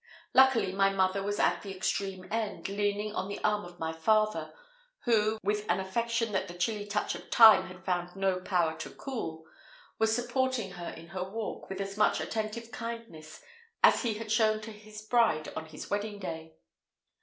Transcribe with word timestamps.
Luckily 0.33 0.71
my 0.71 0.89
mother 0.89 1.21
was 1.21 1.37
at 1.37 1.61
the 1.61 1.77
extreme 1.77 2.25
end, 2.31 2.67
leaning 2.67 3.13
on 3.13 3.27
the 3.27 3.37
arm 3.43 3.63
of 3.65 3.77
my 3.77 3.93
father, 3.93 4.51
who, 5.03 5.37
with 5.43 5.63
an 5.69 5.79
affection 5.79 6.31
that 6.31 6.47
the 6.47 6.55
chilly 6.57 6.87
touch 6.87 7.13
of 7.13 7.29
Time 7.29 7.67
had 7.67 7.85
found 7.85 8.15
no 8.15 8.39
power 8.39 8.75
to 8.79 8.89
cool, 8.89 9.45
was 9.99 10.15
supporting 10.15 10.71
her 10.71 10.89
in 10.89 11.09
her 11.09 11.23
walk 11.23 11.69
with 11.69 11.79
as 11.79 11.97
much 11.97 12.19
attentive 12.19 12.71
kindness 12.71 13.43
as 13.83 14.01
he 14.01 14.15
had 14.15 14.31
shown 14.31 14.59
to 14.61 14.71
his 14.71 15.03
bride 15.03 15.45
upon 15.45 15.67
his 15.67 15.91
wedding 15.91 16.17
day. 16.17 16.55